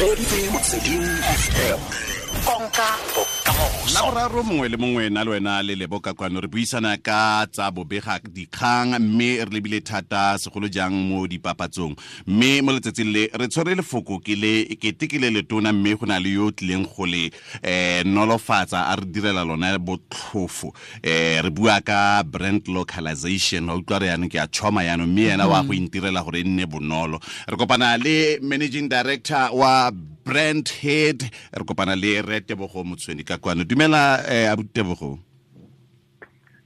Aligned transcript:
reditse 0.00 0.50
motsweding 0.52 1.04
fm 1.42 2.09
konka. 2.44 2.88
Bokamoso 3.14 3.94
la 3.94 4.02
boraro 4.02 4.42
mongwe 4.42 4.68
le 4.68 4.76
mongwe 4.76 5.10
na 5.10 5.24
le 5.24 5.30
wena 5.30 5.62
le 5.62 5.74
lebo 5.74 6.00
ka 6.00 6.14
kwano 6.14 6.40
re 6.40 6.48
buisana 6.48 6.96
ka 6.96 7.46
tsa 7.50 7.70
bobega 7.70 8.20
dikgang 8.22 8.98
mme 8.98 9.44
re 9.44 9.50
lebile 9.50 9.80
thata 9.80 10.38
segolo 10.38 10.68
jang 10.68 10.90
mo 10.92 11.26
dipapatsong. 11.26 11.96
Mme 12.26 12.62
mo 12.62 12.72
letsatsing 12.72 13.12
le 13.12 13.30
re 13.34 13.48
tshwere 13.48 13.74
lefoko 13.74 14.20
ke 14.22 14.36
le 14.38 14.64
kete 14.76 15.08
ke 15.10 15.18
le 15.18 15.30
letona 15.30 15.72
mme 15.72 15.96
go 15.98 16.06
na 16.06 16.18
le 16.18 16.30
yo 16.30 16.46
o 16.46 16.50
tlileng 16.50 16.86
go 16.86 17.04
le 17.04 17.30
um 17.64 18.14
nolofatsa 18.14 18.86
a 18.88 18.96
re 18.96 19.06
direla 19.06 19.44
lona 19.44 19.78
botlhofo. 19.78 20.70
Um 21.02 21.42
re 21.42 21.50
bua 21.50 21.80
ka 21.80 22.22
brand 22.22 22.62
localization 22.68 23.68
wa 23.68 23.74
utlwa 23.74 23.98
re 24.00 24.06
yanong 24.06 24.30
ke 24.30 24.38
a 24.38 24.46
tšhoma 24.46 24.84
yanong 24.86 25.10
mme 25.10 25.34
ena 25.34 25.48
wa 25.48 25.62
go 25.62 25.74
intirela 25.74 26.22
gore 26.22 26.40
e 26.40 26.44
nne 26.44 26.66
bonolo. 26.66 27.18
Re 27.48 27.56
kopana 27.56 27.98
le 27.98 28.38
managing 28.40 28.88
director 28.88 29.50
wa 29.52 29.90
brand 30.24 30.68
head 30.68 31.22
re 31.52 31.64
kopana 31.64 31.96
le 31.96 32.22
re 32.22 32.40
tebogo 32.40 32.84
motshweni 32.84 33.24
ka 33.24 33.38
kwano 33.38 33.64
dumela 33.64 34.22
eh, 34.28 34.50
abu 34.50 34.64
tebogo 34.64 35.18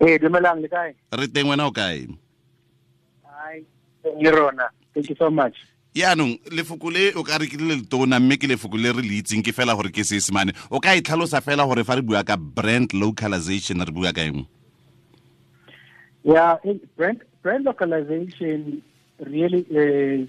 Eh, 0.00 0.18
dumelang 0.20 0.60
le 0.60 0.68
kae? 0.68 0.94
re 1.12 1.26
teng 1.28 1.48
wena 1.48 1.66
o 1.66 1.70
kae. 1.72 2.08
Le 4.20 4.30
rona. 4.30 4.68
Thank 4.92 5.08
you 5.10 5.16
so 5.18 5.30
much. 5.30 5.54
yaanong 5.94 6.38
lefoko 6.50 6.90
le 6.90 7.12
o 7.14 7.22
ka 7.22 7.38
re 7.38 7.46
ke 7.46 7.54
le 7.54 7.76
letona 7.78 8.18
mme 8.18 8.34
ke 8.36 8.48
lefoko 8.50 8.74
le 8.76 8.90
re 8.92 9.02
le 9.02 9.20
itseng 9.22 9.44
ke 9.46 9.52
fela 9.54 9.76
gore 9.78 9.92
ke 9.94 10.02
se 10.02 10.18
seesemane 10.18 10.50
o 10.70 10.80
ka 10.82 10.90
e 10.98 11.00
tlhalosa 11.00 11.38
fela 11.40 11.62
gore 11.70 11.84
fa 11.86 11.94
re 11.94 12.02
bua 12.02 12.24
ka 12.26 12.34
brand 12.36 12.90
localization 12.92 13.78
re 13.78 13.92
bua 13.94 14.10
ka 14.12 14.26
eng 14.26 14.42
Yeah, 16.24 16.56
brand 16.96 17.22
brand 17.42 17.64
localization 17.64 18.82
really 19.22 19.62
is 19.70 20.28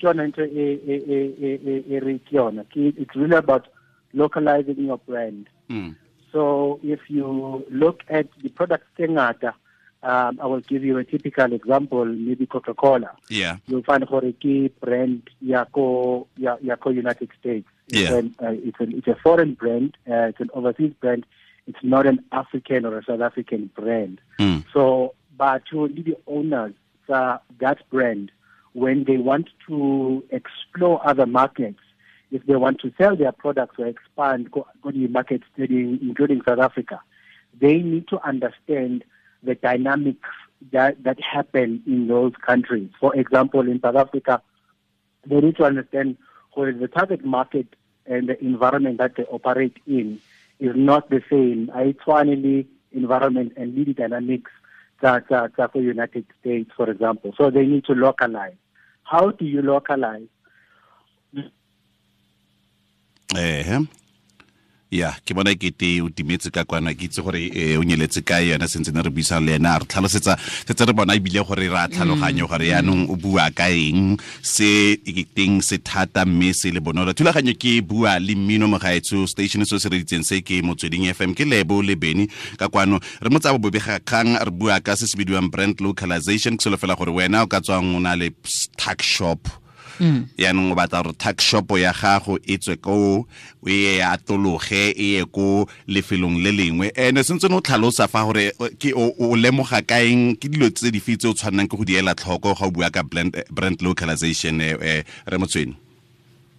yona 0.00 0.24
into 0.24 0.44
e 0.44 1.98
re 2.00 2.18
ke 2.18 2.32
yona. 2.32 2.64
It's 2.74 3.16
really 3.16 3.36
about 3.36 3.66
localizing 4.12 4.78
your 4.78 4.98
brand. 4.98 5.48
Mm. 5.70 5.96
So 6.32 6.80
if 6.82 7.00
you 7.08 7.64
look 7.70 8.02
at 8.08 8.26
the 8.42 8.48
products 8.48 8.86
tse 8.96 9.06
ngata, 9.08 9.54
um, 10.02 10.38
I 10.42 10.46
will 10.46 10.60
give 10.60 10.84
you 10.84 10.98
a 10.98 11.04
typical 11.04 11.52
example, 11.52 12.04
maybe 12.04 12.46
Coca-Cola. 12.46 13.10
yeah 13.30 13.56
you'll 13.66 13.82
find 13.82 14.06
gore 14.06 14.32
ke 14.32 14.70
brand 14.80 15.22
ya 15.40 15.64
ko 15.64 16.26
ya, 16.36 16.56
ya 16.60 16.76
ko 16.76 16.90
United 16.90 17.30
States. 17.40 17.66
It's, 17.88 18.10
Yeah. 18.10 18.16
an, 18.16 18.34
uh, 18.42 18.50
it's, 18.52 18.80
an, 18.80 18.92
it's 18.96 19.06
a 19.08 19.14
foreign 19.22 19.54
brand. 19.54 19.96
Uh, 20.08 20.28
it's 20.32 20.40
an 20.40 20.50
overseas 20.54 20.92
brand. 21.00 21.24
It's 21.66 21.78
not 21.82 22.06
an 22.06 22.20
African 22.32 22.84
or 22.84 22.98
a 22.98 23.04
South 23.04 23.20
African 23.20 23.70
brand. 23.74 24.20
Mm. 24.38 24.64
So, 24.72 25.14
but 25.36 25.64
to 25.70 25.88
the 25.88 26.16
owners 26.26 26.74
uh, 27.08 27.38
that 27.60 27.78
brand, 27.90 28.30
when 28.74 29.04
they 29.04 29.16
want 29.16 29.48
to 29.68 30.22
explore 30.30 31.00
other 31.08 31.26
markets, 31.26 31.78
if 32.30 32.44
they 32.46 32.56
want 32.56 32.80
to 32.80 32.92
sell 32.98 33.16
their 33.16 33.32
products 33.32 33.76
or 33.78 33.86
expand, 33.86 34.50
go, 34.50 34.66
go 34.82 34.90
to 34.90 35.08
markets, 35.08 35.44
including 35.56 36.42
South 36.46 36.58
Africa, 36.58 37.00
they 37.58 37.78
need 37.78 38.08
to 38.08 38.20
understand 38.26 39.04
the 39.42 39.54
dynamics 39.54 40.28
that, 40.72 41.02
that 41.04 41.18
happen 41.20 41.82
in 41.86 42.08
those 42.08 42.32
countries. 42.44 42.90
For 43.00 43.14
example, 43.14 43.60
in 43.60 43.80
South 43.80 43.96
Africa, 43.96 44.42
they 45.24 45.40
need 45.40 45.56
to 45.56 45.64
understand 45.64 46.16
where 46.54 46.72
the 46.72 46.88
target 46.88 47.24
market 47.24 47.68
and 48.06 48.28
the 48.28 48.42
environment 48.44 48.98
that 48.98 49.16
they 49.16 49.24
operate 49.24 49.76
in 49.86 50.20
is 50.58 50.72
not 50.74 51.10
the 51.10 51.22
same. 51.30 51.70
It's 51.74 52.00
finally 52.04 52.66
environment 52.92 53.52
and 53.56 53.74
lead 53.74 53.96
dynamics 53.96 54.50
that 55.00 55.28
that 55.28 55.56
that 55.56 55.72
for 55.72 55.82
United 55.82 56.24
States, 56.40 56.70
for 56.76 56.88
example. 56.90 57.32
So 57.36 57.50
they 57.50 57.66
need 57.66 57.84
to 57.86 57.92
localize. 57.92 58.54
How 59.04 59.30
do 59.30 59.44
you 59.44 59.62
localize? 59.62 60.28
ehe 63.38 63.78
ya 64.94 65.10
ke 65.26 65.34
bona 65.34 65.54
kete 65.58 65.98
o 66.02 66.08
timetse 66.08 66.54
ka 66.54 66.62
kwana 66.64 66.94
ke 66.94 67.10
itse 67.10 67.18
gore 67.18 67.50
eh, 67.50 67.74
o 67.74 67.82
nyeletse 67.82 68.22
ka 68.22 68.38
yona 68.38 68.70
sentse 68.70 68.94
ne 68.94 69.02
re 69.02 69.10
buisang 69.10 69.42
le 69.42 69.58
ena 69.58 69.74
a 69.74 69.78
re 69.82 69.86
tlhalosetsa 69.90 70.38
setse 70.38 70.86
re 70.86 70.94
bona 70.94 71.18
ebile 71.18 71.42
gore 71.42 71.66
ra 71.66 71.84
a 71.84 71.90
tlhaloganye 71.90 72.46
gore 72.46 72.70
yaanong 72.70 73.10
o 73.10 73.16
bua 73.18 73.50
ka 73.50 73.66
eng 73.70 74.14
se 74.42 75.02
teng 75.34 75.58
se 75.62 75.82
thata 75.82 76.24
mme 76.24 76.52
se 76.54 76.70
le 76.70 76.78
bonolo. 76.78 77.10
Thulaganyo 77.10 77.58
ke 77.58 77.82
bua 77.82 78.18
le 78.22 78.38
mmino 78.38 78.70
mogaetso 78.70 79.26
station 79.26 79.66
se 79.66 79.78
se 79.82 79.88
reditseng 79.90 80.22
se 80.22 80.40
ke 80.46 80.62
motsweding 80.62 81.10
fm 81.10 81.34
ke 81.34 81.42
lebo 81.42 81.82
le 81.82 81.98
beny 81.98 82.30
ka 82.54 82.70
kwano 82.70 83.02
re 83.20 83.28
mo 83.30 83.42
bo 83.42 83.58
bobegakgang 83.66 84.38
re 84.38 84.50
bua 84.54 84.78
ka 84.78 84.94
se 84.94 85.10
se 85.10 85.18
bidiwang 85.18 85.50
brand 85.50 85.74
localization 85.82 86.54
ke 86.56 86.62
selo 86.62 86.78
fela 86.78 86.94
gore 86.94 87.10
wena 87.10 87.42
o 87.42 87.50
ka 87.50 87.58
tswang 87.58 87.96
o 87.96 87.98
na 87.98 88.14
le 88.14 88.30
tax 88.78 89.02
shop 89.02 89.63
yaanong 90.38 90.72
o 90.72 90.74
batla 90.74 91.02
gore 91.02 91.14
tax 91.18 91.44
shop 91.44 91.70
ya 91.78 91.92
gago 91.92 92.38
e 92.46 92.58
tswe 92.58 92.76
ko 92.76 93.26
o 93.62 93.68
ye 93.68 94.02
atologe 94.04 94.92
e 94.96 95.14
ye 95.18 95.24
ko 95.24 95.66
lefelong 95.88 96.42
le 96.42 96.52
lengwe 96.52 96.92
ene 96.96 97.22
sentse 97.24 97.46
o 97.50 97.60
tlhalosa 97.60 98.08
fa 98.08 98.24
gore 98.24 98.52
o- 98.58 98.70
ke 98.78 98.92
o 98.94 99.36
lemoga 99.36 99.82
kaeng 99.82 100.36
ke 100.36 100.48
dilo 100.48 100.70
tse 100.70 100.90
dife 100.90 101.16
tse 101.16 101.28
o 101.28 101.34
tshwannang 101.34 101.68
ke 101.68 101.76
go 101.76 101.84
di 101.84 101.96
ela 101.96 102.14
tlhoko 102.14 102.54
ga 102.54 102.66
o 102.66 102.70
bua 102.70 102.90
ka 102.90 103.02
brand, 103.02 103.32
brand 103.50 103.80
localization 103.82 104.60
eh, 104.60 104.76
eh, 104.80 105.02
re 105.26 105.38
motsweni 105.38 105.76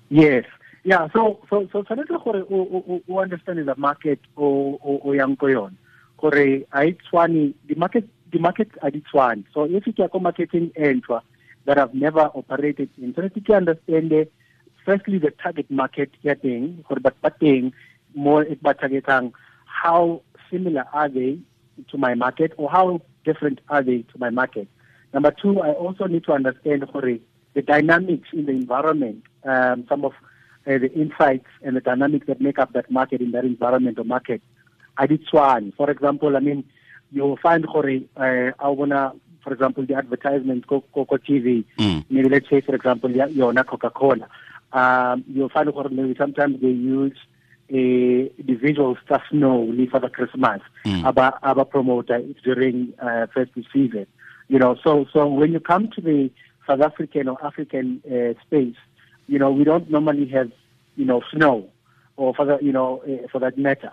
Yes. 0.09 0.45
Yeah, 0.83 1.07
so 1.13 1.39
so 1.49 1.67
so 1.73 1.81
tshwanetse 1.81 2.13
gore 2.23 2.43
o 2.45 2.57
o 2.69 3.01
o 3.09 3.19
understand 3.19 3.59
the 3.65 3.75
market 3.77 4.19
o 4.37 4.77
o 4.85 5.01
o 5.03 5.13
yang 5.13 5.35
ko 5.35 5.47
yone 5.47 5.73
Gore 6.21 6.63
a 6.71 6.85
e 6.85 6.93
tshwane 6.93 7.53
di 7.67 7.73
market 7.75 8.05
di 8.31 8.37
market 8.39 8.69
a 8.81 8.91
di 8.91 9.01
tshwane. 9.01 9.43
So 9.53 9.65
if 9.65 9.83
ya 9.97 10.07
ko 10.07 10.19
marketing 10.19 10.69
entwa 10.77 11.21
that 11.65 11.77
have 11.77 11.93
never 11.93 12.29
operated 12.41 12.89
in 13.01 13.13
tshwanetse 13.13 13.41
ke 13.47 13.57
understand 13.61 14.13
eh, 14.13 14.25
firstly 14.85 15.17
the 15.17 15.31
target 15.43 15.69
market 15.81 16.11
ya 16.23 16.35
teng 16.45 16.69
gore 16.87 17.01
batho 17.07 17.21
ba 17.21 17.31
teng 17.41 17.73
mo 18.15 18.39
e 18.41 18.55
targetang 18.55 19.31
how 19.65 20.21
similar 20.49 20.85
are 20.93 21.09
they 21.09 21.37
to 21.91 21.97
my 21.97 22.13
market 22.13 22.53
or 22.57 22.69
how 22.69 23.01
different 23.25 23.59
are 23.69 23.83
they 23.83 24.03
to 24.13 24.17
my 24.17 24.29
market. 24.29 24.67
Number 25.13 25.31
two, 25.31 25.59
I 25.59 25.71
also 25.71 26.05
need 26.05 26.23
to 26.25 26.33
understand 26.33 26.87
gore 26.91 27.19
the 27.53 27.61
dynamics 27.61 28.29
in 28.33 28.45
the 28.45 28.51
environment, 28.51 29.23
um, 29.43 29.85
some 29.87 30.03
of 30.05 30.13
uh, 30.67 30.77
the 30.77 30.91
insights 30.93 31.47
and 31.63 31.75
the 31.75 31.81
dynamics 31.81 32.27
that 32.27 32.41
make 32.41 32.59
up 32.59 32.73
that 32.73 32.91
market 32.91 33.21
in 33.21 33.31
that 33.31 33.45
environment 33.45 33.97
or 33.97 34.03
market. 34.03 34.41
I 34.97 35.07
did 35.07 35.21
one. 35.31 35.73
For 35.77 35.89
example, 35.89 36.35
I 36.35 36.39
mean, 36.39 36.63
you'll 37.11 37.37
find 37.37 37.65
gore, 37.65 37.99
uh, 38.17 38.51
I 38.59 38.69
wanna, 38.69 39.13
for 39.45 39.53
example, 39.53 39.85
the 39.85 39.93
advertisement 39.95 40.65
Coco 40.67 41.05
TV, 41.17 41.63
Mm. 41.77 42.03
maybe 42.09 42.29
let's 42.29 42.49
say, 42.49 42.59
for 42.61 42.75
example, 42.75 43.11
yeah, 43.11 43.27
Yona 43.27 43.63
Coca-Cola. 43.65 44.27
Um, 44.73 45.23
you'll 45.31 45.49
find 45.49 45.71
gore 45.71 45.87
maybe 45.89 46.15
sometimes 46.17 46.59
they 46.59 46.67
use 46.97 47.17
a 47.69 48.29
the 48.47 48.55
visual 48.55 48.97
stuff 49.05 49.21
snow 49.29 49.71
for 49.91 49.99
the 49.99 50.09
Christmas, 50.09 50.61
Mm. 50.85 51.05
aba 51.05 51.39
aba 51.43 51.63
promoter 51.65 52.19
during 52.43 52.93
uh, 52.99 53.27
festive 53.33 53.65
season. 53.71 54.07
You 54.49 54.59
know, 54.59 54.75
so 54.83 55.05
so 55.13 55.27
when 55.27 55.53
you 55.53 55.59
come 55.59 55.89
to 55.95 56.01
the 56.01 56.29
South 56.67 56.81
African 56.81 57.27
or 57.29 57.37
African 57.45 58.01
uh, 58.11 58.33
space, 58.45 58.75
you 59.27 59.37
know, 59.39 59.51
we 59.51 59.63
don't 59.63 59.89
normally 59.89 60.25
have 60.37 60.51
you 60.97 61.05
know 61.05 61.21
snow 61.31 61.69
or 62.17 62.33
for 62.33 62.45
the, 62.45 62.57
you 62.61 62.71
know 62.71 63.01
uh, 63.07 63.27
for 63.31 63.39
that 63.39 63.57
matter. 63.57 63.91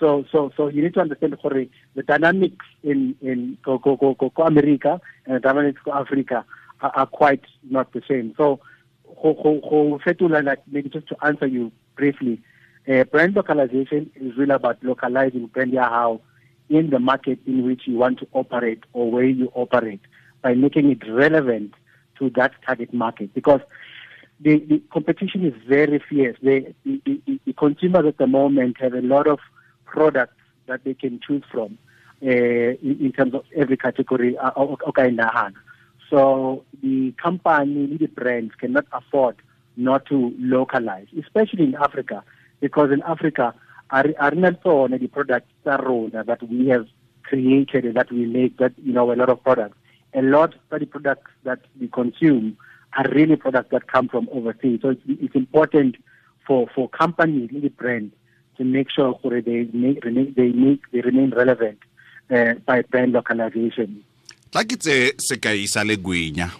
So 0.00 0.24
so 0.32 0.50
so 0.56 0.68
you 0.68 0.82
need 0.82 0.94
to 0.94 1.00
understand 1.00 1.36
gore 1.42 1.66
the 1.94 2.02
dynamics 2.02 2.64
in 2.82 3.14
in 3.20 3.58
go 3.62 3.78
go 3.78 3.96
go 3.96 4.14
go 4.14 4.30
go 4.30 4.42
America 4.44 5.00
and 5.26 5.36
the 5.36 5.40
dynamics 5.40 5.80
go 5.84 5.92
Africa 5.92 6.44
are, 6.80 6.92
are 6.96 7.06
quite 7.06 7.44
not 7.62 7.92
the 7.92 8.02
same. 8.08 8.34
So 8.36 8.60
go 9.04 9.34
go 9.34 10.00
fetola 10.04 10.42
like 10.44 10.62
maybe 10.66 10.88
just 10.88 11.06
to 11.08 11.16
answer 11.22 11.46
you 11.46 11.70
briefly, 11.96 12.40
uh, 12.88 13.04
brand 13.04 13.36
localization 13.36 14.10
is 14.14 14.36
really 14.38 14.54
about 14.54 14.82
localizing 14.82 15.46
brand 15.48 15.74
how 15.76 16.22
in 16.70 16.88
the 16.88 16.98
market 16.98 17.38
in 17.46 17.66
which 17.66 17.82
you 17.84 17.98
want 17.98 18.18
to 18.20 18.28
operate 18.32 18.84
or 18.94 19.10
where 19.10 19.24
you 19.24 19.50
operate 19.54 20.00
by 20.40 20.54
making 20.54 20.90
it 20.90 21.06
relevant 21.10 21.74
to 22.18 22.30
that 22.30 22.52
target 22.64 22.94
market 22.94 23.34
because 23.34 23.60
the, 24.40 24.58
the 24.60 24.82
competition 24.90 25.44
is 25.44 25.52
very 25.68 26.02
fierce. 26.08 26.36
The, 26.42 26.72
the, 26.84 27.02
the, 27.04 27.40
the 27.44 27.52
consumers 27.52 28.06
at 28.06 28.16
the 28.16 28.26
moment 28.26 28.80
have 28.80 28.94
a 28.94 29.02
lot 29.02 29.26
of 29.26 29.38
products 29.90 30.34
that 30.66 30.84
they 30.84 30.94
can 30.94 31.20
choose 31.26 31.42
from 31.50 31.78
uh, 32.22 32.26
in, 32.28 32.96
in 33.00 33.12
terms 33.12 33.34
of 33.34 33.44
every 33.56 33.76
category. 33.76 34.36
uh, 34.38 34.50
o- 34.56 34.78
o- 34.86 34.92
ka. 34.92 35.50
So 36.08 36.64
the 36.82 37.12
company, 37.22 37.96
the 37.96 38.06
brands 38.06 38.54
cannot 38.58 38.86
afford 38.92 39.36
not 39.76 40.06
to 40.06 40.34
localize, 40.38 41.06
especially 41.18 41.64
in 41.64 41.74
Africa, 41.76 42.22
because 42.60 42.90
in 42.92 43.02
Africa, 43.02 43.54
are 43.90 44.32
not 44.34 44.60
only 44.64 44.98
the 44.98 45.08
products 45.08 45.50
that 45.64 46.40
we 46.48 46.68
have 46.68 46.86
created 47.22 47.94
that 47.94 48.10
we 48.10 48.26
make 48.26 48.56
that 48.58 48.72
you 48.78 48.92
know 48.92 49.12
a 49.12 49.14
lot 49.14 49.28
of 49.28 49.42
products. 49.42 49.76
A 50.14 50.22
lot 50.22 50.54
of 50.70 50.80
the 50.80 50.86
products 50.86 51.30
that 51.44 51.60
we 51.80 51.88
consume 51.88 52.56
are 52.96 53.06
really 53.12 53.36
products 53.36 53.70
that 53.70 53.86
come 53.86 54.08
from 54.08 54.28
overseas. 54.32 54.80
So 54.82 54.90
it's, 54.90 55.02
it's 55.06 55.34
important 55.34 55.96
for 56.46 56.68
for 56.74 56.88
companies, 56.88 57.50
the 57.52 57.68
brands, 57.68 58.14
to 58.60 58.64
make 58.68 58.90
sure 58.92 59.16
that 59.24 59.44
they 59.48 59.64
make 59.72 60.04
they 60.36 60.52
make 60.52 60.84
they 60.92 61.00
remain 61.00 61.30
relevant 61.30 61.78
uh, 62.28 62.52
by 62.68 62.82
brand 62.92 63.16
localization. 63.16 64.04
tla 64.52 64.64
ke 64.68 64.76
tse 64.76 65.16
sekai 65.16 65.64
sa 65.70 65.80
le 65.86 65.96
gwenya 65.96 66.50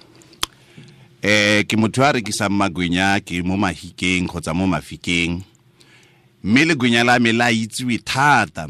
eh 1.20 1.66
ke 1.68 1.76
motho 1.76 2.00
a 2.06 2.16
rekisang 2.16 2.54
magwenya 2.56 3.20
ke 3.20 3.42
mo 3.44 3.60
mahikeng 3.60 4.24
kgotsa 4.30 4.56
mo 4.56 4.64
mafikeng. 4.64 5.44
Mme 6.40 6.72
legwenya 6.72 7.04
la 7.04 7.18
me 7.20 7.32
la 7.36 7.50
itsewe 7.52 7.98
thata. 8.00 8.64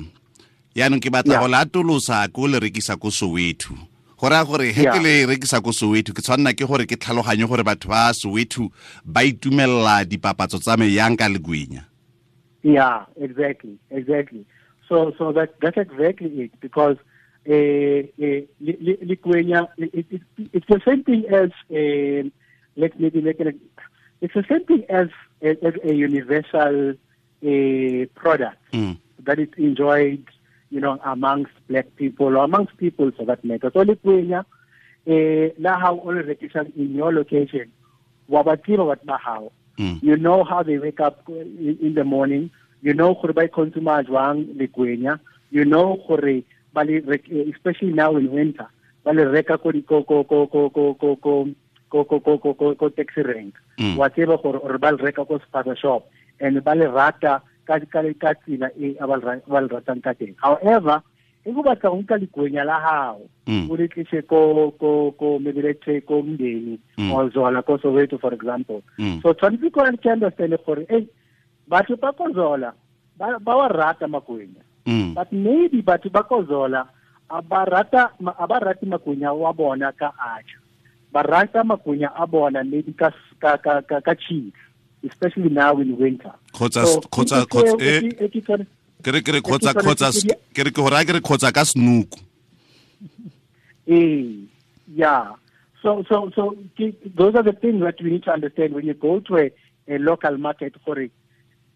Yaanong 0.74 0.98
ke 0.98 1.12
batla 1.12 1.38
Yeah. 1.38 1.42
go 1.44 1.48
latolosa 1.52 2.26
ko 2.32 2.48
le 2.50 2.58
rekisa 2.58 2.98
ko 2.98 3.14
soweto. 3.14 3.76
Go 4.18 4.26
raya 4.26 4.42
gore 4.48 4.72
he 4.72 4.82
ke 4.88 4.98
le 4.98 5.26
rekisa 5.30 5.62
ko 5.62 5.70
soweto 5.70 6.10
ke 6.16 6.24
tshwanela 6.24 6.56
ke 6.56 6.66
gore 6.66 6.88
ke 6.88 6.98
tlhaloganye 6.98 7.46
gore 7.46 7.62
batho 7.62 7.92
ba 7.92 8.10
soweto 8.10 8.72
ba 9.04 9.22
itumelela 9.22 10.02
dipapatso 10.04 10.58
tsa 10.58 10.74
me 10.80 10.90
yang 10.90 11.14
ka 11.14 11.28
legwenya 11.28 11.89
Yeah, 12.62 13.06
exactly, 13.16 13.78
exactly. 13.90 14.44
So, 14.88 15.12
so 15.18 15.32
that 15.32 15.54
that's 15.60 15.76
exactly 15.78 16.42
it 16.42 16.60
because 16.60 16.96
uh, 17.48 17.52
uh, 17.52 17.54
li- 18.18 18.46
li- 18.60 18.98
it, 19.00 20.06
it, 20.10 20.22
it's 20.52 20.66
the 20.68 20.80
same 20.86 21.04
thing 21.04 21.24
as 21.30 21.50
uh, 21.70 22.28
let's 22.76 22.94
maybe 22.98 23.20
make 23.20 23.40
it. 23.40 23.56
It's 24.20 24.34
the 24.34 24.44
same 24.48 24.64
thing 24.66 24.84
as, 24.90 25.08
as, 25.40 25.56
as 25.62 25.74
a 25.84 25.94
universal 25.94 26.90
uh, 27.42 28.06
product 28.14 28.58
Mm. 28.72 28.98
that 29.24 29.38
is 29.38 29.48
enjoyed, 29.56 30.24
you 30.70 30.80
know, 30.80 31.00
amongst 31.04 31.52
black 31.68 31.86
people 31.96 32.26
or 32.36 32.44
amongst 32.44 32.76
people 32.76 33.10
for 33.16 33.24
that 33.24 33.44
matter. 33.44 33.70
So 33.72 33.82
Likwenya, 33.84 34.44
uh, 35.08 35.54
la 35.58 35.78
how 35.78 35.96
all 35.96 36.12
recognition 36.14 36.72
in 36.76 36.94
your 36.94 37.12
location, 37.12 37.72
wabatima 38.30 38.84
wat 38.86 39.04
bahao. 39.06 39.50
Mm. 39.80 40.02
You 40.02 40.16
know 40.16 40.44
how 40.44 40.62
they 40.62 40.76
wake 40.76 41.00
up 41.00 41.24
in, 41.28 41.78
in 41.80 41.94
the 41.94 42.04
morning. 42.04 42.50
You 42.82 42.92
know 42.92 43.14
gore 43.14 43.32
ba 43.32 43.48
consume 43.48 43.88
jwang 44.04 44.44
lekwenya. 44.60 45.18
You 45.50 45.64
know 45.64 45.96
gore 46.06 46.42
ba 46.74 46.82
especially 46.84 47.92
now 47.92 48.16
in 48.16 48.30
winter. 48.30 48.68
Ba 49.04 49.12
le 49.16 49.24
reka 49.24 49.56
ko 49.56 49.72
ko 49.88 50.04
ko 50.04 50.24
ko 50.24 50.46
ko 50.52 50.68
ko 50.68 50.94
ko 50.94 51.16
ko 51.16 51.48
ko 51.90 52.04
ko 52.04 52.20
ko 52.20 52.38
ko 52.38 52.54
ko 52.54 52.74
ko 52.76 52.88
taxi 52.90 53.22
rank. 53.22 53.54
Mm. 53.78 53.96
Wa 53.96 54.08
tseba 54.12 54.36
gore 54.42 54.60
or 54.60 54.76
ba 54.78 54.92
le 54.92 54.98
reka 55.00 55.24
ko 55.24 55.40
spaza 55.40 55.72
shop 55.76 56.04
and 56.40 56.62
ba 56.62 56.74
le 56.76 56.86
rata 56.92 57.40
ka 57.66 57.78
ka 57.88 58.02
ka 58.20 58.34
tsela 58.44 58.68
e 58.76 58.96
a 59.00 59.06
ba 59.08 59.16
le 59.16 59.24
ra- 59.24 59.44
ba 59.48 59.60
le 59.64 59.68
ratang 59.68 60.02
ka 60.04 60.12
teng. 60.12 60.36
However, 60.42 61.00
e 61.50 61.52
go 61.52 61.62
batla 61.66 61.90
go 61.90 61.96
nka 61.98 62.16
lekwenya 62.16 62.64
la 62.64 62.78
hao 62.80 63.20
Mm. 63.50 63.66
o 63.70 63.76
le 63.76 63.88
tlise 63.88 64.22
ko 64.30 64.70
ko 64.78 65.10
ko 65.18 65.38
mebeletse 65.42 65.90
let's 65.90 66.06
ko 66.06 66.22
mdeni 66.22 66.78
o 67.10 67.16
or 67.18 67.30
zola 67.34 67.62
ko 67.62 67.78
soweto 67.82 68.18
for 68.18 68.30
example 68.34 68.80
Mm. 68.98 69.18
so 69.22 69.34
tshwanetse 69.34 69.70
ko 69.74 69.82
ke 69.98 70.08
understand 70.14 70.54
gore 70.66 70.86
eh 70.88 71.02
batho 71.68 71.96
ba 71.98 72.12
ko 72.12 72.30
zola 72.32 72.72
ba 73.18 73.38
ba 73.42 73.56
wa 73.56 73.68
rata 73.68 74.06
makwenya 74.08 74.62
Mm. 74.86 75.14
but 75.14 75.32
maybe 75.32 75.82
batho 75.82 76.10
ba 76.10 76.22
ko 76.22 76.44
zola 76.46 76.86
a 77.30 77.42
ba 77.42 77.64
rate 77.66 78.86
makwenya 78.86 79.32
wa 79.34 79.52
bona 79.52 79.92
ka 79.92 80.12
acha 80.18 80.58
ba 81.12 81.22
rata 81.22 81.64
makwenya 81.64 82.10
a 82.14 82.26
bona 82.26 82.62
maybe 82.64 82.92
ka 82.92 83.10
ka 83.40 83.56
ka 83.58 83.82
ka, 83.82 84.00
ka 84.00 84.14
cheese 84.14 84.54
especially 85.02 85.48
now 85.50 85.74
in 85.80 85.96
winter 85.98 86.32
khotsa 86.54 86.86
So, 86.86 87.00
ke- 89.02 89.12
re 89.16 89.20
ke 89.22 89.32
re 89.36 89.40
kgotsa 89.40 89.74
ke 89.74 90.36
ke 90.54 90.64
re 90.64 90.70
ke 90.70 90.76
gore 90.80 91.04
ke 91.04 91.12
re 91.18 91.20
kgotsa 91.20 91.52
ka 91.52 91.64
snook 91.64 92.18
Eh, 93.90 94.46
yeah. 94.86 95.32
So, 95.82 96.04
so, 96.08 96.30
so 96.34 96.56
those 97.16 97.34
are 97.34 97.42
the 97.42 97.52
things 97.60 97.82
that 97.82 98.00
we 98.00 98.10
need 98.10 98.22
to 98.24 98.30
understand 98.32 98.72
when 98.74 98.84
you 98.86 98.94
go 98.94 99.18
to 99.20 99.38
a, 99.38 99.50
a 99.88 99.98
local 99.98 100.36
market 100.38 100.74
for 100.84 100.98
it. 101.00 101.10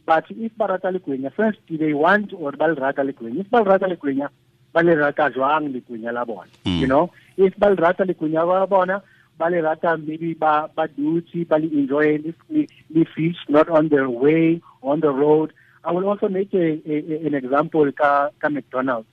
But 0.07 0.27
if 0.31 0.53
barata 0.57 0.93
lekwenya, 0.97 1.33
first 1.35 1.59
do 1.67 1.77
they 1.79 1.93
want 1.95 2.33
or 2.33 2.53
bal 2.53 2.75
rata 2.75 3.03
lekwenya? 3.03 3.41
If 3.41 3.51
bal 3.51 3.65
rata 3.65 3.87
lekwenya, 3.87 4.29
bal 4.73 4.85
rata 4.85 5.31
jwang 5.35 5.75
lekwenya 5.75 6.13
la 6.13 6.25
bona. 6.25 6.51
Mm. 6.67 6.79
You 6.79 6.87
know, 6.87 7.11
if 7.37 7.59
bal 7.59 7.75
rata 7.75 8.05
lekwenya 8.05 8.47
la 8.47 8.67
bona, 8.67 9.03
bal 9.39 9.53
rata 9.53 9.97
maybe 9.97 10.35
ba 10.35 10.71
ba 10.77 10.87
duty, 10.87 11.45
bal 11.45 11.63
enjoy 11.63 12.19
the, 12.19 12.35
the, 12.51 12.69
the 12.91 13.05
fish 13.17 13.37
not 13.49 13.69
on 13.71 13.89
their 13.89 14.09
way 14.11 14.61
on 14.83 15.01
the 15.01 15.11
road. 15.11 15.53
I 15.85 15.93
will 15.93 16.09
also 16.09 16.29
make 16.29 16.53
a, 16.55 16.81
a, 16.87 17.27
an 17.27 17.35
example 17.35 17.91
ka 17.93 18.31
ka 18.41 18.49
McDonald's 18.49 19.09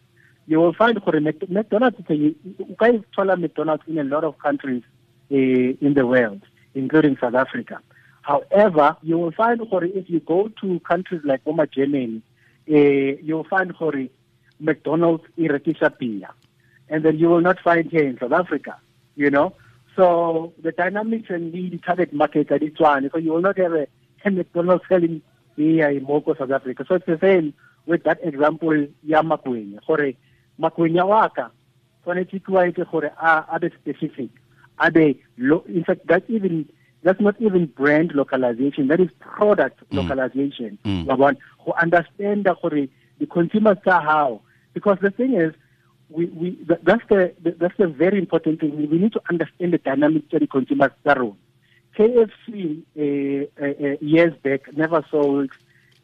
you 0.48 0.60
will 0.60 0.74
find 0.74 0.98
Mc- 0.98 1.50
McDonald's 1.50 1.98
o 2.00 2.76
ka 2.76 2.88
thola 3.16 3.40
McDonald's 3.40 3.84
in 3.88 4.00
a 4.00 4.04
lot 4.04 4.24
of 4.24 4.38
countries 4.40 4.84
uh, 5.32 5.36
in 5.36 5.94
the 5.94 6.06
world, 6.06 6.42
including 6.76 7.18
South 7.22 7.36
Africa. 7.36 7.80
However, 8.22 8.98
you 9.02 9.18
will 9.18 9.32
find 9.32 9.60
gore 9.70 9.86
if 9.86 10.10
you 10.10 10.20
go 10.20 10.50
to 10.62 10.80
countries 10.82 11.22
like 11.24 11.42
Oma 11.46 11.68
Germany, 11.68 12.22
uh, 12.70 12.76
you 12.76 13.36
will 13.36 13.46
find 13.46 13.74
gore 13.78 14.08
McDonald's 14.60 15.24
in 15.38 15.48
rekisa 15.48 15.98
pia. 15.98 16.32
And 16.90 17.06
then 17.06 17.18
you 17.18 17.30
will 17.30 17.42
not 17.42 17.60
find 17.62 17.90
here 17.90 18.06
in 18.06 18.20
South 18.20 18.34
Africa, 18.34 18.76
you 19.16 19.30
know. 19.30 19.56
So 19.96 20.54
the 20.62 20.72
dynamics 20.72 21.30
and 21.30 21.54
the 21.54 21.78
target 21.78 22.14
market 22.14 22.52
are 22.52 22.60
this 22.60 22.78
one. 22.78 23.10
So 23.12 23.18
you 23.18 23.32
will 23.32 23.42
not 23.42 23.58
have 23.58 23.74
a, 23.74 23.88
a 24.26 24.32
McDonald's 24.32 24.84
selling 24.90 25.22
in 25.58 26.06
Moko, 26.06 26.38
South 26.38 26.52
Africa. 26.52 26.86
So 26.88 26.96
it's 26.96 27.06
the 27.06 27.20
same 27.20 27.54
with 27.86 28.04
that 28.04 28.20
example 28.24 28.88
ya 29.04 29.22
makwenya. 29.22 29.80
Gore 29.86 30.16
makwenya 30.60 31.06
wa 31.08 31.30
ka 31.30 31.52
tshwanetse 32.04 32.44
ke 32.44 32.50
wa 32.50 32.66
etse 32.68 32.86
gore 32.92 33.12
a 33.22 33.46
a 33.52 33.60
be 33.60 33.70
specific. 33.82 34.30
A 34.80 34.92
be 34.92 35.22
in 35.38 35.84
fact 35.86 36.08
that's 36.08 36.30
even 36.30 36.70
that's 37.04 37.20
not 37.20 37.36
even 37.42 37.66
brand 37.66 38.14
localization. 38.14 38.88
That 38.88 39.00
is 39.00 39.10
product 39.20 39.82
localization. 39.92 40.78
Mm. 40.86 41.06
Wa 41.06 41.16
bona? 41.16 41.38
Go 41.66 41.74
understand 41.82 42.46
that 42.46 42.62
gore 42.62 42.88
the 43.20 43.26
consumers 43.28 43.78
are 43.86 44.02
how 44.02 44.42
because 44.74 44.98
the 45.02 45.12
thing 45.12 45.34
is 45.34 45.54
we, 46.10 46.26
we 46.26 46.58
that's 46.84 47.04
the 47.10 47.34
that's 47.58 47.78
the 47.78 47.88
very 47.88 48.18
important 48.20 48.60
thing. 48.60 48.76
We, 48.78 48.86
we 48.86 48.98
need 48.98 49.14
to 49.14 49.22
understand 49.30 49.74
the 49.74 49.78
dynamics 49.78 50.28
of 50.34 50.42
the 50.42 50.48
consumers 50.48 50.92
are 51.06 51.34
KFC 51.98 52.84
uh, 52.98 53.64
uh, 53.64 53.66
uh, 53.68 53.98
years 54.02 54.34
back 54.44 54.72
never 54.76 55.04
sold 55.12 55.50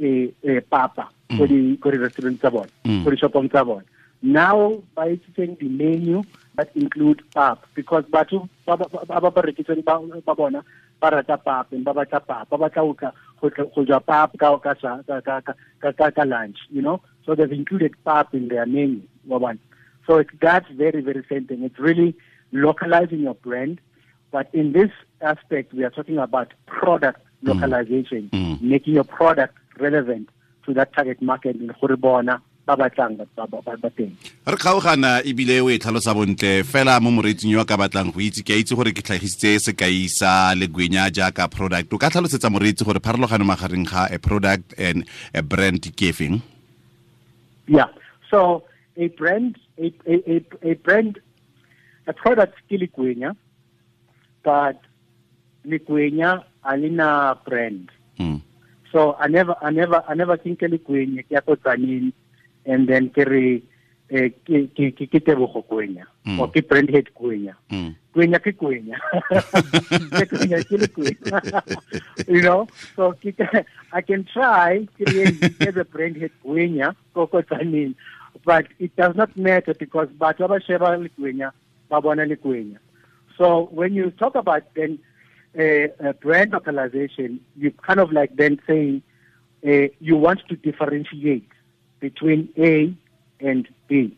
a 0.01 0.33
uh, 0.47 0.61
papa 0.69 1.09
for 1.37 1.47
the 1.47 1.77
for 1.81 1.91
the 1.91 1.99
restaurant 1.99 2.39
tsa 2.39 2.51
bona, 2.51 2.69
Mm. 2.85 3.03
for 3.03 3.11
the 3.11 3.17
shopong 3.17 3.49
tsa 3.49 3.63
bona. 3.65 3.83
Now 4.21 4.81
by 4.95 5.15
taking 5.35 5.55
the 5.59 5.69
menu 5.69 6.23
that 6.55 6.69
include 6.75 7.21
pap 7.33 7.65
because 7.75 8.03
batho 8.05 8.47
ba 8.65 8.77
ba 8.77 9.31
ba 9.31 9.41
rekisang 9.41 9.83
ba 9.83 10.35
bona 10.35 10.63
ba 10.99 11.09
rata 11.11 11.37
pap 11.37 11.71
and 11.71 11.85
ba 11.85 11.93
batla 11.93 12.19
pap 12.25 12.49
ba 12.49 12.57
batla 12.57 12.83
go 13.41 13.49
go 13.49 13.83
ja 13.85 13.99
pap 13.99 14.37
ka 14.37 14.57
ka 14.57 14.73
ka 14.73 15.21
ka 15.41 15.91
ka 15.91 16.11
ka- 16.11 16.23
lunch 16.23 16.57
you 16.69 16.81
know 16.81 16.99
so 17.25 17.35
they've 17.35 17.51
included 17.51 17.93
pap 18.03 18.33
in 18.33 18.47
their 18.49 18.65
menu 18.65 19.01
bona. 19.25 19.57
So 20.07 20.17
it's 20.17 20.31
that 20.39 20.65
very, 20.69 21.01
very 21.01 21.21
same 21.29 21.47
thing. 21.47 21.63
It's 21.63 21.77
really 21.77 22.15
localizing 22.53 23.19
your 23.19 23.33
brand. 23.33 23.81
But 24.31 24.49
in 24.53 24.73
this 24.73 24.91
aspect, 25.21 25.73
we 25.73 25.83
are 25.83 25.89
talking 25.89 26.17
about 26.17 26.53
product 26.65 27.19
localization, 27.43 28.29
Mm. 28.33 28.61
making 28.61 28.93
your 28.93 29.03
product 29.05 29.55
relevant 29.79 30.29
to 30.65 30.73
that 30.73 30.91
target 30.93 31.21
market 31.21 31.55
in 31.55 31.69
Horibona, 31.69 32.41
Babatang, 32.67 33.15
Babatang. 33.37 34.11
re 34.45 34.57
kgaogana 34.59 35.21
ebile 35.23 35.61
o 35.63 35.69
e 35.69 35.77
tlhalosa 35.79 36.11
bontle 36.13 36.63
fela 36.67 36.99
mo 37.01 37.09
moreetsing 37.11 37.49
yo 37.51 37.61
a 37.61 37.65
ka 37.65 37.77
batlang 37.77 38.11
go 38.11 38.19
itse 38.19 38.43
ke 38.43 38.49
a 38.51 38.59
itse 38.59 38.75
gore 38.75 38.91
ke 38.91 38.99
tlhagisitse 38.99 39.63
sekai 39.71 40.09
sa 40.09 40.51
legwenya 40.53 41.07
jaaka 41.09 41.47
product 41.49 41.93
o 41.93 41.97
ka 41.97 42.09
tlhalosetsa 42.09 42.51
moreetsi 42.51 42.83
gore 42.83 42.99
pharologano 42.99 43.47
magareng 43.47 43.87
ga 43.87 44.07
a 44.11 44.19
product 44.19 44.73
and 44.77 45.05
a 45.33 45.41
brand 45.41 45.79
ke 45.95 46.11
efeng 46.11 46.41
Yeah. 47.67 47.87
So 48.31 48.63
a 48.97 49.07
brand, 49.09 49.57
a, 49.77 49.93
a, 50.05 50.15
a, 50.35 50.71
a 50.71 50.73
brand, 50.75 51.19
a 52.07 52.13
product 52.13 52.55
ke 52.69 52.75
Likwenya, 52.79 53.35
but 54.47 54.79
Likwenya 55.67 56.43
alina 56.63 57.35
brand. 57.43 57.91
Mm. 58.19 58.39
So 58.91 59.15
I 59.19 59.27
never, 59.27 59.55
I 59.61 59.69
never, 59.71 59.99
I 60.07 60.13
never 60.15 60.37
think 60.37 60.59
Likwenya 60.63 61.27
ke 61.27 61.43
ko 61.43 61.55
tsaneng 61.59 62.13
and 62.65 62.87
then 62.87 63.09
ke 63.11 63.27
re 63.27 63.59
eh, 64.09 64.31
ke 64.47 64.71
ke 64.71 64.95
ke 64.95 65.19
tebogo 65.19 65.59
kwenya 65.67 66.07
Mm. 66.27 66.39
or 66.39 66.47
ke 66.51 66.63
brand 66.67 66.87
head 66.91 67.11
kwenya 67.15 67.55
Mm. 67.71 67.95
kwenya 68.15 68.39
ke 68.39 68.51
kwenya 68.55 68.95
Ke 70.15 70.23
kwenya 70.31 70.59
ke 70.63 70.75
kwenya 70.95 71.39
you 72.31 72.41
know 72.41 72.67
so 72.95 73.11
I 73.91 74.01
can 74.01 74.23
try 74.23 74.87
create 74.95 75.43
as 75.67 75.75
a 75.75 75.83
brand 75.83 76.15
head 76.15 76.31
kwenya 76.43 76.95
ko 77.13 77.27
ko 77.27 77.43
tsaneng 77.43 77.95
but 78.47 78.67
it 78.79 78.95
does 78.95 79.15
not 79.19 79.35
matter 79.35 79.75
because 79.75 80.07
batho 80.15 80.47
ba 80.47 80.55
ba 80.55 80.63
sheba 80.63 80.95
le 80.95 81.11
kwenya 81.19 81.51
ba 81.91 81.99
bona 81.99 82.23
le 82.27 82.35
kwenya 82.39 82.79
so 83.37 83.69
when 83.71 83.93
you 83.93 84.11
talk 84.11 84.35
about 84.35 84.63
then 84.75 84.99
uh, 85.57 86.13
brand 86.13 86.51
localization, 86.51 87.39
you 87.55 87.71
kind 87.71 87.99
of 87.99 88.11
like 88.11 88.35
then 88.35 88.59
saying 88.67 89.03
uh, 89.67 89.87
you 89.99 90.15
want 90.15 90.41
to 90.49 90.55
differentiate 90.55 91.49
between 91.99 92.49
A 92.57 92.95
and 93.39 93.67
B. 93.87 94.17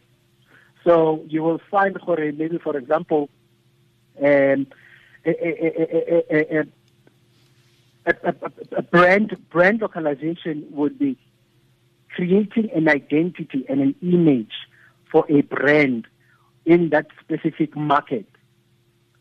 So 0.83 1.23
you 1.27 1.43
will 1.43 1.61
find, 1.69 1.97
maybe 2.37 2.57
for 2.57 2.77
example, 2.77 3.29
um, 4.19 4.67
a, 5.25 5.29
a, 5.29 6.63
a, 8.05 8.15
a, 8.77 8.81
brand 8.81 9.37
brand 9.49 9.81
localization 9.81 10.65
would 10.71 10.97
be 10.97 11.17
creating 12.15 12.69
an 12.73 12.87
identity 12.87 13.65
and 13.67 13.81
an 13.81 13.95
image 14.01 14.53
for 15.11 15.25
a 15.29 15.41
brand 15.41 16.07
in 16.65 16.89
that 16.89 17.07
specific 17.19 17.75
market 17.75 18.25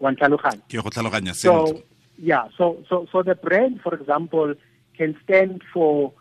Wa 0.00 0.10
ntlhaloganya? 0.10 0.62
ke 0.68 0.78
go 0.82 0.90
tlhaloganya 0.90 1.34
So, 1.34 1.82
yeah, 2.18 2.48
so 2.56 2.82
so 2.88 3.06
so 3.10 3.22
the 3.22 3.34
brand, 3.34 3.80
for 3.80 3.94
example, 3.94 4.54
can 4.96 5.16
stand 5.24 5.62
for 5.72 6.12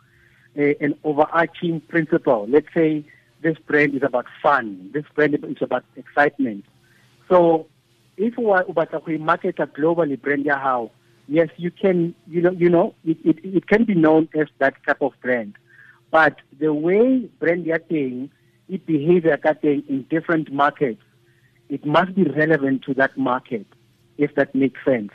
uh, 0.58 0.74
an 0.82 0.96
overarching 1.04 1.82
principle. 1.82 2.46
Let's 2.50 2.68
say 2.74 3.06
this 3.42 3.58
brand 3.60 3.94
is 3.96 4.04
about 4.04 4.26
fun. 4.42 4.90
This 4.94 5.06
brand 5.16 5.36
is 5.36 5.62
about 5.62 5.84
excitement. 5.96 6.66
So 7.30 7.68
if 8.18 8.38
we 8.38 8.46
are 8.46 8.64
to 8.64 9.18
market 9.18 9.60
a 9.60 9.68
globally 9.68 10.20
brand 10.20 10.46
ya 10.46 10.58
how, 10.58 10.92
yes, 11.28 11.50
you 11.58 11.72
can, 11.72 12.16
you 12.28 12.42
know, 12.42 12.52
you 12.52 12.70
know, 12.70 12.96
it, 13.06 13.18
it, 13.24 13.38
it 13.44 13.68
can 13.68 13.84
be 13.86 13.94
known 13.94 14.30
as 14.34 14.48
that 14.60 14.76
type 14.86 15.02
of 15.02 15.14
brand. 15.22 15.54
But 16.10 16.38
the 16.60 16.74
way 16.74 17.30
brand 17.40 17.66
ya 17.66 17.78
thing, 17.88 18.32
it 18.70 18.86
behaves 18.86 19.26
like 19.26 19.64
in 19.64 20.06
different 20.10 20.52
markets, 20.52 21.02
it 21.70 21.86
must 21.86 22.16
be 22.16 22.24
relevant 22.24 22.84
to 22.84 22.94
that 22.96 23.18
market, 23.18 23.66
if 24.18 24.34
that 24.36 24.54
makes 24.56 24.80
sense. 24.86 25.12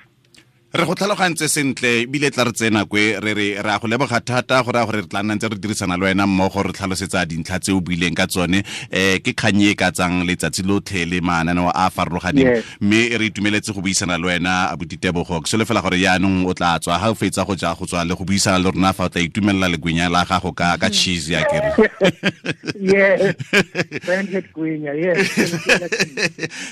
Re 0.73 0.87
go 0.87 0.95
tlhalogantse 0.95 1.49
sentle 1.53 2.07
bile 2.09 2.31
tla 2.33 2.45
re 2.49 2.53
tsena 2.53 2.87
kwe 2.89 3.21
re 3.21 3.35
re 3.37 3.61
ra 3.61 3.79
go 3.79 3.89
leboga 3.89 4.21
thata 4.25 4.63
go 4.65 4.73
raya 4.73 4.87
gore 4.87 5.03
re 5.03 5.07
tla 5.07 5.21
nna 5.23 5.35
ntse 5.37 5.49
re 5.53 5.59
dirisana 5.61 5.99
le 6.01 6.05
wena 6.07 6.27
mmogo 6.27 6.63
re 6.65 6.73
tlhalosetsa 6.73 7.27
dintlha 7.29 7.59
tse 7.61 7.73
o 7.77 7.81
buileng 7.85 8.17
ka 8.17 8.25
tsone. 8.27 8.65
Eh 8.89 9.21
ke 9.21 9.37
kganye 9.37 9.71
e 9.71 9.75
ka 9.77 9.93
tsang 9.93 10.25
letsatsi 10.25 10.65
lotlhe 10.65 11.05
le 11.05 11.21
maanano 11.21 11.69
a 11.69 11.85
a 11.85 11.91
farologaneng. 11.93 12.65
Mme 12.81 13.19
re 13.21 13.29
itumeletse 13.29 13.69
go 13.77 13.85
buisana 13.85 14.17
le 14.17 14.25
wena 14.33 14.73
aboditebogo 14.73 15.45
ke 15.45 15.49
solofela 15.53 15.85
gore 15.85 16.01
yaanong 16.01 16.49
o 16.49 16.55
tla 16.57 16.81
tswa 16.81 16.97
ga 16.97 17.13
o 17.13 17.15
fetsa 17.21 17.45
go 17.45 17.53
ja 17.53 17.75
go 17.77 17.85
tswa 17.85 18.09
le 18.09 18.17
go 18.17 18.25
buisana 18.25 18.57
le 18.57 18.73
rona 18.73 18.97
fa 18.97 19.05
o 19.05 19.09
tla 19.13 19.21
itumelela 19.21 19.69
legwenya 19.69 20.09
la 20.09 20.25
gago 20.25 20.57
ka 20.57 20.81
ka 20.81 20.89
cheese 20.89 21.37
ya 21.37 21.45
kere. 21.45 21.77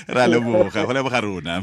Ra 0.09 0.25
leboga 0.31 0.89
go 0.89 0.93
leboga 0.93 1.21
rona 1.21 1.61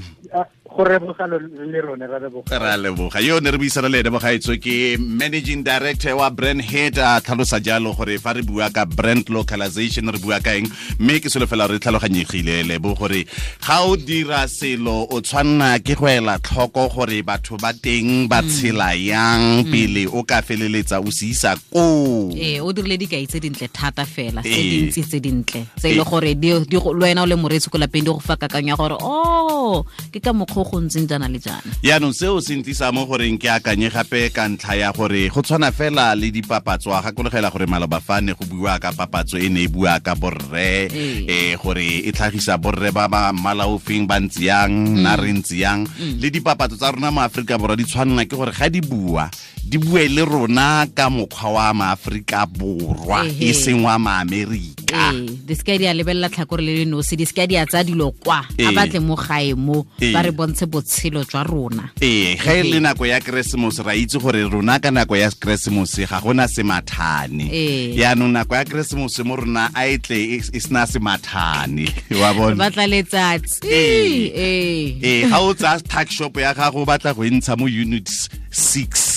go 0.69 0.85
reboga 0.85 1.27
le 1.27 1.81
rone 1.81 2.07
ra 2.07 2.19
leboga 2.19 2.59
ra 2.59 2.77
leboga. 2.77 3.21
Yo 3.21 3.41
ne 3.41 3.51
re 3.51 3.59
buisana 3.59 3.89
le 3.89 3.99
ene 4.01 4.11
bogaetso 4.11 4.55
ke 4.61 4.99
managing 4.99 5.63
director 5.65 6.15
wa 6.17 6.31
brand 6.31 6.61
head 6.61 6.99
a 6.99 7.21
tlhalosa 7.21 7.61
jalo 7.61 7.97
gore 7.97 8.19
fa 8.19 8.33
re 8.33 8.43
bua 8.43 8.71
ka 8.71 8.85
brand 8.85 9.29
localization 9.29 10.07
re 10.13 10.19
bua 10.19 10.41
ka 10.41 10.55
eng 10.55 10.69
mme 11.01 11.21
ke 11.21 11.33
solofela 11.33 11.69
re 11.69 11.79
tlhaloganyegile 11.79 12.63
lebo 12.69 12.95
gore 12.95 13.25
ga 13.65 13.81
o 13.89 13.97
dira 13.97 14.47
selo 14.49 15.09
o 15.11 15.21
tshwanna 15.21 15.79
ke 15.81 15.97
go 15.97 16.07
ela 16.07 16.39
tlhoko 16.39 16.89
gore 16.95 17.23
batho 17.23 17.57
ba 17.57 17.73
teng 17.73 18.29
ba 18.29 18.43
tshela 18.43 18.93
yang 18.93 19.65
pele 19.73 20.07
o 20.13 20.23
ka 20.23 20.43
feleletsa 20.43 21.01
o 21.01 21.11
se 21.11 21.33
isa 21.33 21.57
ko 21.73 22.31
ee 22.37 22.61
o 22.61 22.73
dirile 22.73 23.01
dikai 23.01 23.27
tse 23.27 23.41
dintle 23.41 23.69
thata 23.73 24.05
fela 24.05 24.45
tse 24.45 24.63
dintsi 24.63 25.03
tse 25.03 25.19
dintle 25.21 25.65
tse 25.81 25.91
e 25.91 25.97
le 25.97 26.05
gore 26.05 26.35
le 26.37 26.79
wena 27.01 27.25
o 27.25 27.27
le 27.27 27.37
moretsi 27.41 27.71
ko 27.73 27.79
lapeng 27.79 28.05
di 28.05 28.11
go 28.13 28.21
fa 28.21 28.37
kakanyo 28.37 28.75
ya 28.75 28.77
gore 28.77 28.97
o 29.01 29.09
oh, 29.09 29.87
ke 30.13 30.21
ka 30.21 30.33
mokgwa 30.33 30.58
go 30.59 30.67
go 30.67 30.81
ntseng 30.83 31.07
jana 31.07 31.31
le 31.31 31.39
jana 31.39 31.71
yaanong 31.87 32.11
seo 32.11 32.43
se 32.43 32.59
ntlisa 32.59 32.91
mo 32.91 33.07
goreng 33.07 33.39
ke 33.39 33.47
akanye 33.47 33.91
gape 33.95 34.35
ka 34.35 34.51
ntlha 34.51 34.75
ya 34.75 34.91
gore 34.91 35.31
go 35.31 35.39
tshwana 35.39 35.71
fela 35.71 36.19
le 36.19 36.35
dipapatso 36.35 36.91
a 36.91 36.99
gakologela 36.99 37.51
gore 37.55 37.71
maloba 37.71 38.03
fane 38.03 38.35
go 38.35 38.43
bua 38.51 38.83
ka 38.83 38.91
papatso 38.91 39.39
e 39.39 39.47
ne 39.47 39.65
e 39.65 39.69
bua 39.71 40.03
ka 40.03 40.19
borre 40.19 40.91
um 40.91 41.55
gore 41.63 42.03
e 42.03 42.11
tlhagisa 42.11 42.59
borre 42.59 42.91
ba 42.91 43.07
ba 43.07 43.31
mmala 43.31 43.71
ofeng 43.71 44.11
ba 44.11 44.19
ntse 44.19 44.51
yang 44.51 44.99
na 44.99 45.15
re 45.15 45.31
ntse 45.31 45.63
yang. 45.63 45.87
Mm. 45.87 46.19
le 46.19 46.29
dipapatso 46.35 46.75
tsa 46.75 46.91
rona 46.91 47.15
mo 47.15 47.23
aforika 47.23 47.55
borwa 47.55 47.79
di 47.79 47.87
tshwanela 47.87 48.27
ke 48.27 48.35
gore 48.35 48.51
ga 48.51 48.67
di 48.67 48.83
bua 48.83 49.31
di 49.63 49.79
bue 49.79 50.09
le 50.11 50.25
rona 50.27 50.91
ka 50.91 51.07
mokgwa 51.07 51.49
wa 51.55 51.67
maaforika 51.75 52.51
borwa 52.51 53.23
e 53.39 53.55
seng 53.55 53.87
wa 53.87 53.95
maamerika 53.99 54.78
di 54.89 55.55
seka 55.55 55.79
di 55.79 55.87
a 55.87 55.93
lebelela 55.95 56.29
tlhakore 56.29 56.63
le 56.63 56.75
le 56.79 56.85
nosi 56.85 57.17
di 57.17 57.25
seka 57.27 57.47
di 57.47 57.57
a 57.57 57.67
tsaya 57.67 57.85
dilo 57.85 58.13
kwa 58.25 58.41
a 58.41 58.73
batle 58.73 59.01
mo 59.01 59.15
gae 59.17 59.55
mo 59.55 59.87
ba 60.13 60.23
re 60.23 60.31
bontshe 60.33 60.67
botshelo 60.67 61.25
jwa 61.25 61.43
rona. 61.45 61.91
Ee 62.01 62.37
ga 62.37 62.53
e 62.57 62.63
le 62.63 62.81
nako 62.81 63.07
ya 63.07 63.21
keresemose 63.21 63.83
ra 63.85 63.95
itse 63.95 64.19
gore 64.19 64.43
rona 64.49 64.79
ka 64.81 64.91
nako 64.91 65.17
ya 65.17 65.31
keresemose 65.31 66.07
ga 66.09 66.21
gona 66.21 66.49
semathane 66.49 67.49
yaanong 67.97 68.33
nako 68.33 68.55
ya 68.55 68.65
keresemose 68.65 69.23
mo 69.25 69.37
rona 69.37 69.71
a 69.75 69.87
e 69.89 69.99
tle 69.99 70.17
e, 70.17 70.43
e 70.53 70.61
sena 70.61 70.87
semathane 70.87 71.89
wa 72.21 72.35
bona. 72.35 72.57
Batla 72.57 72.87
letsatsi. 72.87 73.61
Ee. 73.65 75.29
Ga 75.29 75.39
o 75.41 75.55
tsaya 75.55 75.81
tax 75.81 76.13
shop 76.15 76.37
ya 76.37 76.55
gago 76.55 76.83
o 76.83 76.87
batla 76.87 77.15
go 77.15 77.25
e 77.25 77.31
ntsha 77.31 77.57
mo 77.57 77.67
units 77.67 78.29
six 78.51 79.08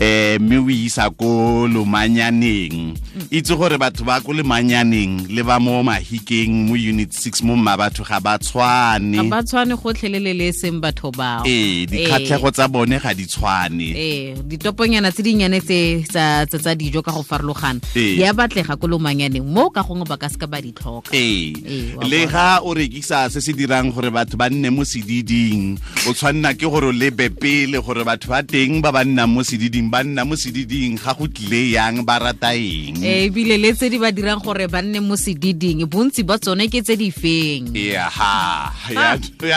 eh 0.00 0.38
mme 0.40 0.56
o 0.58 0.70
isa 0.70 1.10
ko 1.10 1.66
lomanyaneng 1.68 2.96
itse 3.30 3.54
gore 3.54 3.78
batho 3.78 4.04
ba 4.04 4.20
ko 4.20 4.32
lemanyaneng 4.32 5.30
le 5.30 5.42
ba 5.42 5.60
mo 5.60 5.82
mahikeng 5.82 6.66
mo 6.66 6.74
unit 6.74 7.12
6 7.12 7.44
mo 7.44 7.54
mma 7.56 7.76
batho 7.76 8.02
ga 8.04 8.18
ba 8.20 8.38
tshwane. 8.38 9.16
Ga 9.16 9.24
ba 9.30 9.42
tshwane 9.42 9.74
gotlhelele 9.76 10.32
le 10.34 10.52
seng 10.52 10.80
batho 10.80 11.10
bao. 11.14 11.44
Ee 11.46 11.86
dikgatlhego 11.86 12.50
tsa 12.50 12.68
bone 12.68 12.98
ga 12.98 13.14
di 13.14 13.26
tshwane. 13.26 13.94
Ee 13.94 14.34
ditoponyana 14.42 15.12
tse 15.12 15.22
dinnyane 15.22 15.60
tse 15.60 16.04
tsa 16.08 16.74
dijo 16.74 17.02
ka 17.02 17.12
go 17.12 17.22
farologana 17.22 17.80
di 17.94 18.24
a 18.24 18.32
batlega 18.32 18.76
ko 18.76 18.86
lomanyaneng 18.86 19.46
mo 19.46 19.70
ka 19.70 19.82
gongwe 19.82 20.08
ba 20.08 20.16
ka 20.18 20.28
seka 20.28 20.46
ba 20.46 20.58
di 20.62 20.72
tlhoka. 20.72 21.10
Ee. 21.14 21.54
Le 22.02 22.26
ga 22.26 22.62
o 22.62 22.74
rekisa 22.74 23.30
se 23.30 23.40
se 23.40 23.52
dirang 23.52 23.92
gore 23.94 24.10
batho 24.10 24.34
ba 24.36 24.50
nne 24.50 24.70
mo 24.70 24.82
sediding 24.82 25.78
o 26.08 26.14
tshwanela 26.14 26.54
ke 26.54 26.66
gore 26.66 26.90
o 26.90 26.94
lebe 26.94 27.30
pele 27.30 27.78
gore 27.78 28.02
batho 28.02 28.30
ba 28.30 28.42
teng 28.42 28.82
ba 28.82 28.90
ba 28.90 29.04
nnang 29.04 29.33
mo 29.34 29.42
sediding 29.42 29.90
ba 29.90 30.06
nna 30.06 30.22
mo 30.22 30.38
sediding 30.38 30.94
ga 30.94 31.10
go 31.18 31.26
tlile 31.26 31.74
yang 31.74 32.06
ba 32.06 32.22
rata 32.22 32.54
eng? 32.54 33.02
Eh, 33.02 33.26
e 33.26 33.30
bile 33.34 33.58
le 33.58 33.74
tse 33.74 33.90
di 33.90 33.98
ba 33.98 34.14
dirang 34.14 34.38
gore 34.38 34.70
ba 34.70 34.78
nne 34.78 35.02
mo 35.02 35.18
sediding 35.18 35.82
bontsi 35.90 36.22
ba 36.22 36.38
tsone 36.38 36.70
ke 36.70 36.78
tse 36.86 36.94
di 36.94 37.10
feng? 37.10 37.74
Ya 37.74 38.06
ha 38.06 38.70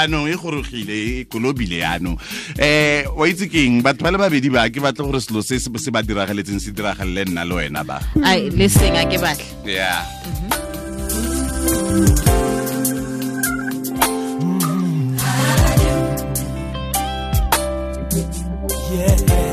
no 0.10 0.25
e 0.25 0.34
gorogile 0.34 0.98
e 0.98 1.25
kolobile 1.29 1.86
ya 1.86 2.01
no 2.01 2.17
eh 2.57 3.05
wa 3.05 3.29
itse 3.29 3.46
keng 3.46 3.86
batho 3.86 4.01
ba 4.01 4.10
le 4.10 4.17
babedi 4.17 4.50
ba 4.50 4.65
ke 4.65 4.81
batla 4.81 5.05
gore 5.05 5.22
selo 5.22 5.46
se 5.46 5.62
se 5.62 5.69
ba 5.93 6.01
diragaletseng 6.01 6.57
se 6.57 6.74
diragalele 6.74 7.29
nna 7.29 7.46
le 7.46 7.53
wena 7.53 7.86
ba. 7.86 8.01
Ai 8.25 8.50
le 8.50 8.65
seng 8.65 8.98
a 8.98 9.05
ke 9.05 9.22
batla 9.22 9.46
mhm. 9.62 10.57
yeah. 18.98 19.47